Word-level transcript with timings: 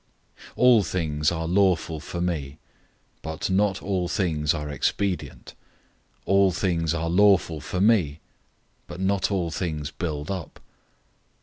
010:023 0.53 0.53
"All 0.55 0.83
things 0.83 1.31
are 1.31 1.47
lawful 1.47 1.99
for 1.99 2.19
me," 2.19 2.57
but 3.21 3.51
not 3.51 3.83
all 3.83 4.07
things 4.07 4.51
are 4.51 4.65
profitable. 4.65 5.39
"All 6.25 6.51
things 6.51 6.95
are 6.95 7.07
lawful 7.07 7.61
for 7.61 7.79
me," 7.79 8.19
but 8.87 8.99
not 8.99 9.29
all 9.29 9.51
things 9.51 9.91
build 9.91 10.31
up. 10.31 10.59